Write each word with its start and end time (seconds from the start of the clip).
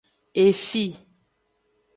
Efi. 0.43 0.85